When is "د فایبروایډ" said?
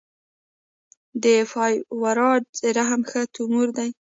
1.23-2.43